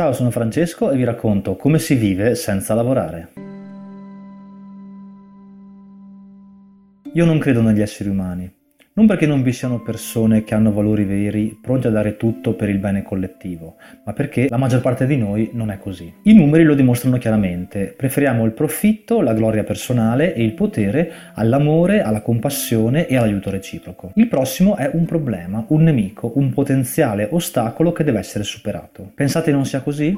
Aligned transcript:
Ciao, 0.00 0.14
sono 0.14 0.30
Francesco 0.30 0.90
e 0.90 0.96
vi 0.96 1.04
racconto 1.04 1.56
come 1.56 1.78
si 1.78 1.94
vive 1.94 2.34
senza 2.34 2.72
lavorare. 2.72 3.32
Io 7.12 7.24
non 7.26 7.38
credo 7.38 7.60
negli 7.60 7.82
esseri 7.82 8.08
umani. 8.08 8.59
Non 9.00 9.08
perché 9.08 9.24
non 9.24 9.42
vi 9.42 9.54
siano 9.54 9.80
persone 9.80 10.44
che 10.44 10.54
hanno 10.54 10.74
valori 10.74 11.04
veri, 11.04 11.58
pronte 11.58 11.88
a 11.88 11.90
dare 11.90 12.18
tutto 12.18 12.52
per 12.52 12.68
il 12.68 12.76
bene 12.76 13.02
collettivo, 13.02 13.76
ma 14.04 14.12
perché 14.12 14.46
la 14.50 14.58
maggior 14.58 14.82
parte 14.82 15.06
di 15.06 15.16
noi 15.16 15.48
non 15.54 15.70
è 15.70 15.78
così. 15.78 16.12
I 16.24 16.34
numeri 16.34 16.64
lo 16.64 16.74
dimostrano 16.74 17.16
chiaramente. 17.16 17.94
Preferiamo 17.96 18.44
il 18.44 18.52
profitto, 18.52 19.22
la 19.22 19.32
gloria 19.32 19.64
personale 19.64 20.34
e 20.34 20.44
il 20.44 20.52
potere 20.52 21.10
all'amore, 21.32 22.02
alla 22.02 22.20
compassione 22.20 23.06
e 23.06 23.16
all'aiuto 23.16 23.48
reciproco. 23.48 24.12
Il 24.16 24.28
prossimo 24.28 24.76
è 24.76 24.90
un 24.92 25.06
problema, 25.06 25.64
un 25.68 25.82
nemico, 25.82 26.32
un 26.34 26.52
potenziale 26.52 27.26
ostacolo 27.30 27.92
che 27.92 28.04
deve 28.04 28.18
essere 28.18 28.44
superato. 28.44 29.12
Pensate 29.14 29.50
non 29.50 29.64
sia 29.64 29.80
così? 29.80 30.14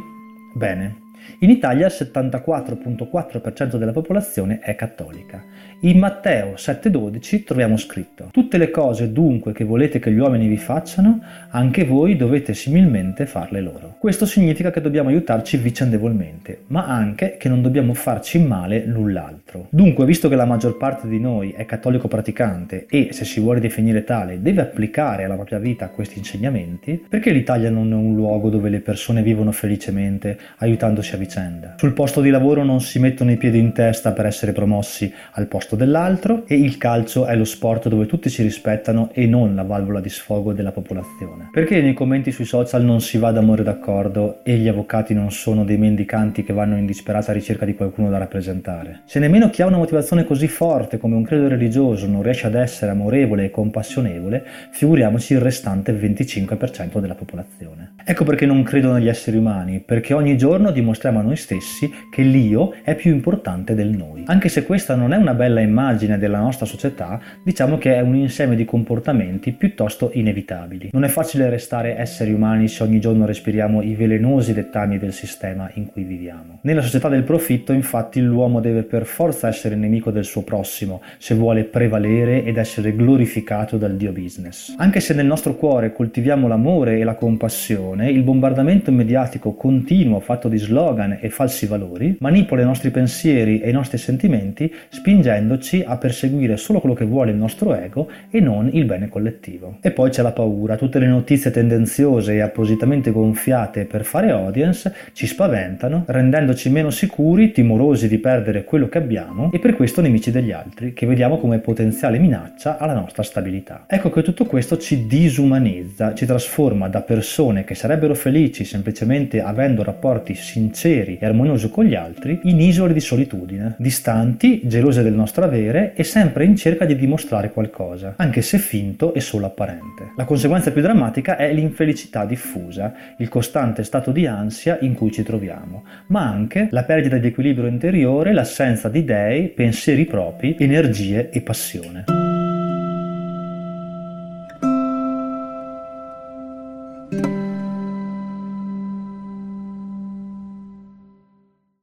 Bene, 0.56 1.11
in 1.40 1.50
Italia 1.50 1.86
il 1.86 1.92
74.4% 1.92 3.76
della 3.76 3.92
popolazione 3.92 4.58
è 4.60 4.74
cattolica. 4.74 5.44
In 5.80 5.98
Matteo 5.98 6.52
7.12 6.52 7.42
troviamo 7.42 7.76
scritto 7.76 8.28
Tutte 8.30 8.56
le 8.56 8.70
cose 8.70 9.10
dunque 9.10 9.52
che 9.52 9.64
volete 9.64 9.98
che 9.98 10.12
gli 10.12 10.18
uomini 10.18 10.46
vi 10.46 10.56
facciano, 10.56 11.20
anche 11.50 11.84
voi 11.84 12.16
dovete 12.16 12.54
similmente 12.54 13.26
farle 13.26 13.60
loro. 13.60 13.96
Questo 13.98 14.24
significa 14.24 14.70
che 14.70 14.80
dobbiamo 14.80 15.08
aiutarci 15.08 15.56
vicendevolmente, 15.56 16.62
ma 16.68 16.86
anche 16.86 17.36
che 17.36 17.48
non 17.48 17.62
dobbiamo 17.62 17.94
farci 17.94 18.38
male 18.38 18.84
l'un 18.86 19.12
l'altro. 19.12 19.66
Dunque, 19.70 20.04
visto 20.04 20.28
che 20.28 20.36
la 20.36 20.44
maggior 20.44 20.76
parte 20.76 21.08
di 21.08 21.18
noi 21.18 21.50
è 21.50 21.64
cattolico 21.64 22.08
praticante 22.08 22.86
e, 22.88 23.08
se 23.12 23.24
si 23.24 23.40
vuole 23.40 23.60
definire 23.60 24.04
tale, 24.04 24.40
deve 24.40 24.62
applicare 24.62 25.24
alla 25.24 25.34
propria 25.34 25.58
vita 25.58 25.88
questi 25.88 26.18
insegnamenti, 26.18 27.04
perché 27.08 27.30
l'Italia 27.30 27.70
non 27.70 27.90
è 27.92 27.94
un 27.94 28.14
luogo 28.14 28.50
dove 28.50 28.68
le 28.68 28.80
persone 28.80 29.22
vivono 29.22 29.52
felicemente 29.52 30.38
aiutandosi 30.58 31.11
a 31.14 31.18
vicenda. 31.18 31.74
Sul 31.76 31.92
posto 31.92 32.20
di 32.20 32.30
lavoro 32.30 32.64
non 32.64 32.80
si 32.80 32.98
mettono 32.98 33.30
i 33.30 33.36
piedi 33.36 33.58
in 33.58 33.72
testa 33.72 34.12
per 34.12 34.26
essere 34.26 34.52
promossi 34.52 35.12
al 35.32 35.46
posto 35.46 35.76
dell'altro 35.76 36.44
e 36.46 36.54
il 36.56 36.76
calcio 36.78 37.26
è 37.26 37.36
lo 37.36 37.44
sport 37.44 37.88
dove 37.88 38.06
tutti 38.06 38.28
si 38.28 38.42
rispettano 38.42 39.10
e 39.12 39.26
non 39.26 39.54
la 39.54 39.62
valvola 39.62 40.00
di 40.00 40.08
sfogo 40.08 40.52
della 40.52 40.72
popolazione. 40.72 41.48
Perché 41.52 41.80
nei 41.80 41.94
commenti 41.94 42.32
sui 42.32 42.44
social 42.44 42.84
non 42.84 43.00
si 43.00 43.18
va 43.18 43.30
d'amore 43.32 43.62
d'accordo 43.62 44.40
e 44.42 44.56
gli 44.56 44.68
avvocati 44.68 45.14
non 45.14 45.30
sono 45.30 45.64
dei 45.64 45.78
mendicanti 45.78 46.42
che 46.42 46.52
vanno 46.52 46.76
in 46.76 46.86
disperata 46.86 47.32
ricerca 47.32 47.64
di 47.64 47.74
qualcuno 47.74 48.10
da 48.10 48.18
rappresentare? 48.18 49.02
Se 49.04 49.18
nemmeno 49.18 49.50
chi 49.50 49.62
ha 49.62 49.66
una 49.66 49.76
motivazione 49.76 50.24
così 50.24 50.48
forte 50.48 50.98
come 50.98 51.14
un 51.14 51.24
credo 51.24 51.48
religioso 51.48 52.06
non 52.06 52.22
riesce 52.22 52.46
ad 52.46 52.54
essere 52.54 52.90
amorevole 52.90 53.44
e 53.44 53.50
compassionevole, 53.50 54.44
figuriamoci 54.70 55.34
il 55.34 55.40
restante 55.40 55.92
25% 55.92 56.98
della 56.98 57.14
popolazione. 57.14 57.94
Ecco 58.04 58.24
perché 58.24 58.46
non 58.46 58.62
credo 58.62 58.92
negli 58.92 59.08
esseri 59.08 59.36
umani, 59.36 59.80
perché 59.80 60.14
ogni 60.14 60.36
giorno 60.36 60.70
dimostriamo 60.70 61.01
dimostriamo 61.02 61.18
a 61.18 61.22
noi 61.22 61.36
stessi 61.36 61.92
che 62.10 62.22
l'io 62.22 62.74
è 62.82 62.94
più 62.94 63.10
importante 63.10 63.74
del 63.74 63.88
noi. 63.88 64.22
Anche 64.26 64.48
se 64.48 64.64
questa 64.64 64.94
non 64.94 65.12
è 65.12 65.16
una 65.16 65.34
bella 65.34 65.60
immagine 65.60 66.18
della 66.18 66.38
nostra 66.38 66.66
società, 66.66 67.20
diciamo 67.42 67.78
che 67.78 67.96
è 67.96 68.00
un 68.00 68.14
insieme 68.14 68.54
di 68.54 68.64
comportamenti 68.64 69.52
piuttosto 69.52 70.10
inevitabili. 70.12 70.90
Non 70.92 71.04
è 71.04 71.08
facile 71.08 71.50
restare 71.50 71.96
esseri 71.96 72.32
umani 72.32 72.68
se 72.68 72.84
ogni 72.84 73.00
giorno 73.00 73.26
respiriamo 73.26 73.82
i 73.82 73.94
velenosi 73.94 74.52
dettami 74.52 74.98
del 74.98 75.12
sistema 75.12 75.68
in 75.74 75.86
cui 75.86 76.04
viviamo. 76.04 76.60
Nella 76.62 76.82
società 76.82 77.08
del 77.08 77.24
profitto, 77.24 77.72
infatti, 77.72 78.20
l'uomo 78.20 78.60
deve 78.60 78.84
per 78.84 79.04
forza 79.04 79.48
essere 79.48 79.74
nemico 79.74 80.10
del 80.10 80.24
suo 80.24 80.42
prossimo 80.42 81.02
se 81.18 81.34
vuole 81.34 81.64
prevalere 81.64 82.44
ed 82.44 82.58
essere 82.58 82.94
glorificato 82.94 83.76
dal 83.76 83.96
dio 83.96 84.12
business. 84.12 84.74
Anche 84.78 85.00
se 85.00 85.14
nel 85.14 85.26
nostro 85.26 85.54
cuore 85.56 85.92
coltiviamo 85.92 86.46
l'amore 86.46 86.98
e 86.98 87.04
la 87.04 87.14
compassione, 87.14 88.10
il 88.10 88.22
bombardamento 88.22 88.92
mediatico 88.92 89.54
continuo 89.54 90.20
fatto 90.20 90.48
di 90.48 90.58
slogan 90.58 90.90
slogan 90.92 91.18
e 91.20 91.30
falsi 91.30 91.66
valori, 91.66 92.16
manipola 92.20 92.62
i 92.62 92.64
nostri 92.64 92.90
pensieri 92.90 93.60
e 93.60 93.70
i 93.70 93.72
nostri 93.72 93.98
sentimenti 93.98 94.72
spingendoci 94.88 95.82
a 95.86 95.96
perseguire 95.96 96.56
solo 96.56 96.80
quello 96.80 96.94
che 96.94 97.04
vuole 97.04 97.30
il 97.30 97.36
nostro 97.36 97.74
ego 97.74 98.08
e 98.30 98.40
non 98.40 98.68
il 98.72 98.84
bene 98.84 99.08
collettivo. 99.08 99.78
E 99.80 99.90
poi 99.90 100.10
c'è 100.10 100.22
la 100.22 100.32
paura, 100.32 100.76
tutte 100.76 100.98
le 100.98 101.06
notizie 101.06 101.50
tendenziose 101.50 102.34
e 102.34 102.40
appositamente 102.40 103.10
gonfiate 103.10 103.86
per 103.86 104.04
fare 104.04 104.30
audience 104.30 104.92
ci 105.12 105.26
spaventano, 105.26 106.04
rendendoci 106.06 106.68
meno 106.68 106.90
sicuri, 106.90 107.52
timorosi 107.52 108.08
di 108.08 108.18
perdere 108.18 108.64
quello 108.64 108.88
che 108.88 108.98
abbiamo 108.98 109.50
e 109.52 109.58
per 109.58 109.74
questo 109.74 110.00
nemici 110.00 110.30
degli 110.30 110.52
altri, 110.52 110.92
che 110.92 111.06
vediamo 111.06 111.38
come 111.38 111.58
potenziale 111.58 112.18
minaccia 112.18 112.78
alla 112.78 112.94
nostra 112.94 113.22
stabilità. 113.22 113.84
Ecco 113.86 114.10
che 114.10 114.22
tutto 114.22 114.44
questo 114.44 114.76
ci 114.76 115.06
disumanizza, 115.06 116.14
ci 116.14 116.26
trasforma 116.26 116.88
da 116.88 117.00
persone 117.00 117.64
che 117.64 117.74
sarebbero 117.74 118.14
felici 118.14 118.64
semplicemente 118.64 119.40
avendo 119.40 119.82
rapporti 119.82 120.34
sinceri 120.34 120.81
sinceri 120.82 121.18
e 121.20 121.26
armoniosi 121.26 121.70
con 121.70 121.84
gli 121.84 121.94
altri 121.94 122.40
in 122.44 122.60
isole 122.60 122.92
di 122.92 123.00
solitudine, 123.00 123.76
distanti, 123.78 124.62
gelose 124.64 125.02
del 125.02 125.12
nostro 125.12 125.44
avere 125.44 125.92
e 125.94 126.02
sempre 126.02 126.44
in 126.44 126.56
cerca 126.56 126.84
di 126.84 126.96
dimostrare 126.96 127.52
qualcosa, 127.52 128.14
anche 128.16 128.42
se 128.42 128.58
finto 128.58 129.14
e 129.14 129.20
solo 129.20 129.46
apparente. 129.46 130.12
La 130.16 130.24
conseguenza 130.24 130.72
più 130.72 130.82
drammatica 130.82 131.36
è 131.36 131.52
l'infelicità 131.52 132.24
diffusa, 132.24 132.92
il 133.18 133.28
costante 133.28 133.84
stato 133.84 134.10
di 134.10 134.26
ansia 134.26 134.78
in 134.80 134.94
cui 134.94 135.12
ci 135.12 135.22
troviamo, 135.22 135.84
ma 136.08 136.28
anche 136.28 136.66
la 136.70 136.82
perdita 136.82 137.18
di 137.18 137.28
equilibrio 137.28 137.68
interiore, 137.68 138.32
l'assenza 138.32 138.88
di 138.88 139.04
dei, 139.04 139.48
pensieri 139.48 140.04
propri, 140.04 140.56
energie 140.58 141.30
e 141.30 141.40
passione. 141.42 142.21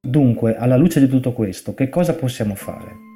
Dunque, 0.09 0.55
alla 0.57 0.75
luce 0.75 0.99
di 0.99 1.07
tutto 1.07 1.33
questo, 1.33 1.75
che 1.75 1.87
cosa 1.87 2.15
possiamo 2.15 2.55
fare? 2.55 3.08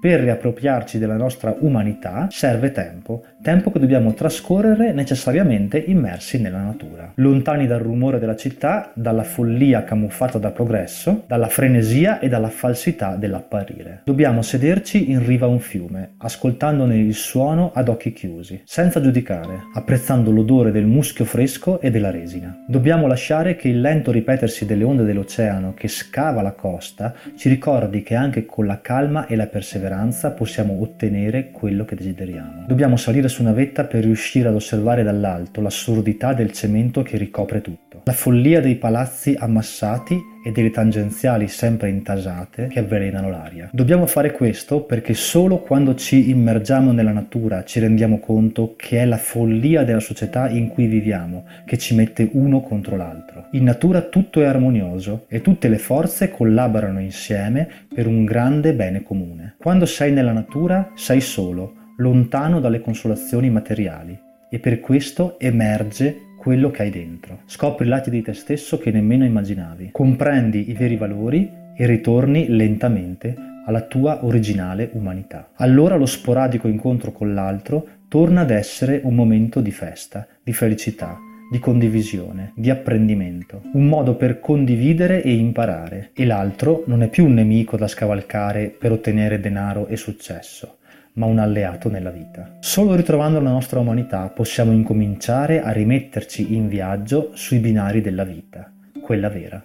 Per 0.00 0.18
riappropriarci 0.18 0.96
della 0.96 1.18
nostra 1.18 1.54
umanità 1.58 2.28
serve 2.30 2.72
tempo, 2.72 3.22
tempo 3.42 3.70
che 3.70 3.78
dobbiamo 3.78 4.14
trascorrere 4.14 4.94
necessariamente 4.94 5.76
immersi 5.76 6.40
nella 6.40 6.62
natura, 6.62 7.12
lontani 7.16 7.66
dal 7.66 7.80
rumore 7.80 8.18
della 8.18 8.34
città, 8.34 8.92
dalla 8.94 9.24
follia 9.24 9.84
camuffata 9.84 10.38
da 10.38 10.52
progresso, 10.52 11.24
dalla 11.26 11.48
frenesia 11.48 12.18
e 12.18 12.28
dalla 12.28 12.48
falsità 12.48 13.16
dell'apparire. 13.16 14.00
Dobbiamo 14.04 14.40
sederci 14.40 15.10
in 15.10 15.22
riva 15.22 15.44
a 15.44 15.50
un 15.50 15.60
fiume, 15.60 16.12
ascoltandone 16.16 16.96
il 16.96 17.12
suono 17.12 17.70
ad 17.74 17.90
occhi 17.90 18.14
chiusi, 18.14 18.62
senza 18.64 19.02
giudicare, 19.02 19.64
apprezzando 19.74 20.30
l'odore 20.30 20.70
del 20.70 20.86
muschio 20.86 21.26
fresco 21.26 21.78
e 21.78 21.90
della 21.90 22.10
resina. 22.10 22.64
Dobbiamo 22.66 23.06
lasciare 23.06 23.54
che 23.54 23.68
il 23.68 23.82
lento 23.82 24.12
ripetersi 24.12 24.64
delle 24.64 24.84
onde 24.84 25.04
dell'oceano 25.04 25.74
che 25.74 25.88
scava 25.88 26.40
la 26.40 26.52
costa 26.52 27.12
ci 27.36 27.50
ricordi 27.50 28.02
che 28.02 28.14
anche 28.14 28.46
con 28.46 28.64
la 28.64 28.80
calma 28.80 29.26
e 29.26 29.36
la 29.36 29.46
perseveranza 29.46 29.88
perseveranza 29.90 30.30
possiamo 30.30 30.80
ottenere 30.80 31.50
quello 31.50 31.84
che 31.84 31.96
desideriamo. 31.96 32.64
Dobbiamo 32.66 32.96
salire 32.96 33.28
su 33.28 33.42
una 33.42 33.52
vetta 33.52 33.84
per 33.84 34.04
riuscire 34.04 34.48
ad 34.48 34.54
osservare 34.54 35.02
dall'alto 35.02 35.60
l'assurdità 35.60 36.32
del 36.32 36.52
cemento 36.52 37.02
che 37.02 37.16
ricopre 37.16 37.60
tutto, 37.90 38.02
la 38.04 38.12
follia 38.12 38.60
dei 38.60 38.76
palazzi 38.76 39.34
ammassati 39.36 40.18
e 40.42 40.52
delle 40.52 40.70
tangenziali 40.70 41.48
sempre 41.48 41.90
intasate 41.90 42.68
che 42.68 42.78
avvelenano 42.78 43.28
l'aria. 43.28 43.68
Dobbiamo 43.72 44.06
fare 44.06 44.30
questo 44.30 44.82
perché 44.82 45.12
solo 45.12 45.58
quando 45.58 45.94
ci 45.96 46.30
immergiamo 46.30 46.92
nella 46.92 47.12
natura 47.12 47.64
ci 47.64 47.80
rendiamo 47.80 48.20
conto 48.20 48.74
che 48.76 49.00
è 49.00 49.04
la 49.04 49.18
follia 49.18 49.84
della 49.84 50.00
società 50.00 50.48
in 50.48 50.68
cui 50.68 50.86
viviamo 50.86 51.44
che 51.66 51.76
ci 51.76 51.94
mette 51.94 52.30
uno 52.32 52.60
contro 52.60 52.96
l'altro. 52.96 53.48
In 53.52 53.64
natura 53.64 54.02
tutto 54.02 54.40
è 54.40 54.46
armonioso 54.46 55.26
e 55.28 55.42
tutte 55.42 55.68
le 55.68 55.78
forze 55.78 56.30
collaborano 56.30 57.00
insieme 57.00 57.68
per 57.92 58.06
un 58.06 58.24
grande 58.24 58.72
bene 58.72 59.02
comune. 59.02 59.56
Quando 59.58 59.84
sei 59.84 60.12
nella 60.12 60.32
natura 60.32 60.92
sei 60.94 61.20
solo, 61.20 61.74
lontano 61.96 62.60
dalle 62.60 62.80
consolazioni 62.80 63.50
materiali 63.50 64.18
e 64.48 64.58
per 64.58 64.80
questo 64.80 65.38
emerge 65.38 66.28
quello 66.40 66.70
che 66.70 66.82
hai 66.82 66.90
dentro. 66.90 67.40
Scopri 67.44 67.86
lati 67.86 68.08
di 68.08 68.22
te 68.22 68.32
stesso 68.32 68.78
che 68.78 68.90
nemmeno 68.90 69.26
immaginavi. 69.26 69.90
Comprendi 69.92 70.70
i 70.70 70.72
veri 70.72 70.96
valori 70.96 71.50
e 71.76 71.84
ritorni 71.84 72.48
lentamente 72.48 73.36
alla 73.66 73.82
tua 73.82 74.24
originale 74.24 74.88
umanità. 74.94 75.50
Allora 75.56 75.96
lo 75.96 76.06
sporadico 76.06 76.66
incontro 76.66 77.12
con 77.12 77.34
l'altro 77.34 77.86
torna 78.08 78.40
ad 78.40 78.50
essere 78.50 79.02
un 79.04 79.14
momento 79.14 79.60
di 79.60 79.70
festa, 79.70 80.26
di 80.42 80.54
felicità, 80.54 81.18
di 81.50 81.58
condivisione, 81.58 82.52
di 82.56 82.70
apprendimento, 82.70 83.60
un 83.74 83.86
modo 83.86 84.14
per 84.14 84.40
condividere 84.40 85.22
e 85.22 85.34
imparare. 85.34 86.10
E 86.14 86.24
l'altro 86.24 86.84
non 86.86 87.02
è 87.02 87.08
più 87.08 87.26
un 87.26 87.34
nemico 87.34 87.76
da 87.76 87.86
scavalcare 87.86 88.70
per 88.70 88.92
ottenere 88.92 89.40
denaro 89.40 89.88
e 89.88 89.96
successo 89.98 90.78
ma 91.14 91.26
un 91.26 91.38
alleato 91.38 91.88
nella 91.88 92.10
vita. 92.10 92.56
Solo 92.60 92.94
ritrovando 92.94 93.40
la 93.40 93.50
nostra 93.50 93.80
umanità 93.80 94.28
possiamo 94.28 94.72
incominciare 94.72 95.62
a 95.62 95.70
rimetterci 95.70 96.54
in 96.54 96.68
viaggio 96.68 97.30
sui 97.34 97.58
binari 97.58 98.00
della 98.00 98.24
vita, 98.24 98.72
quella 99.02 99.28
vera. 99.28 99.64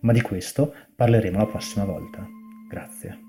Ma 0.00 0.12
di 0.12 0.20
questo 0.20 0.72
parleremo 0.94 1.38
la 1.38 1.46
prossima 1.46 1.84
volta. 1.84 2.26
Grazie. 2.68 3.25